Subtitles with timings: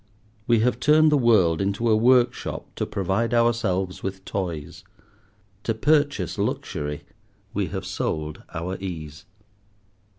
[0.47, 4.83] We have turned the world into a workshop to provide ourselves with toys.
[5.65, 7.03] To purchase luxury
[7.53, 9.25] we have sold our ease.